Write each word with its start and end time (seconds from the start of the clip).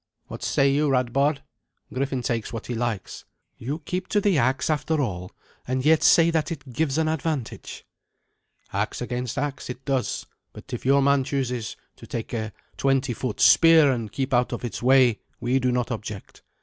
What 0.29 0.41
say 0.41 0.73
you, 0.73 0.89
Radbard? 0.89 1.43
Griffin 1.93 2.23
takes 2.23 2.51
what 2.51 2.65
he 2.65 2.73
likes." 2.73 3.23
"You 3.59 3.83
keep 3.85 4.07
to 4.07 4.19
the 4.19 4.35
axe 4.35 4.67
after 4.67 4.99
all, 4.99 5.31
and 5.67 5.85
yet 5.85 6.01
say 6.01 6.31
that 6.31 6.51
it 6.51 6.73
gives 6.73 6.97
an 6.97 7.07
advantage." 7.07 7.85
"Axe 8.73 8.99
against 9.03 9.37
axe 9.37 9.69
it 9.69 9.85
does, 9.85 10.25
but 10.53 10.73
if 10.73 10.87
your 10.87 11.03
man 11.03 11.23
chooses 11.23 11.75
to 11.97 12.07
take 12.07 12.33
a 12.33 12.51
twenty 12.77 13.13
foot 13.13 13.39
spear 13.39 13.91
and 13.91 14.11
keep 14.11 14.33
out 14.33 14.51
of 14.51 14.65
its 14.65 14.81
way, 14.81 15.19
we 15.39 15.59
do 15.59 15.71
not 15.71 15.91
object. 15.91 16.41